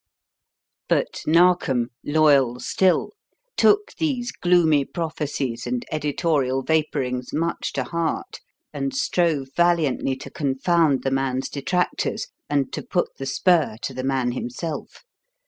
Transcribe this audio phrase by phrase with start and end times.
[0.89, 3.11] But Narkom, loyal still,
[3.55, 8.39] took these gloomy prophecies and editorial vapourings much to heart
[8.73, 14.03] and strove valiantly to confound the man's detractors and to put the spur to the
[14.03, 15.03] man himself.